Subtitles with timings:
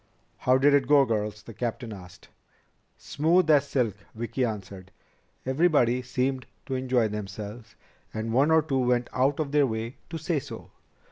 [0.37, 2.27] "How did it go, girls?" the captain asked.
[2.97, 4.89] "Smooth as silk," Vicki answered.
[5.45, 7.75] "Everybody seemed to enjoy themselves,
[8.11, 10.71] and one or two went out of their way to say so."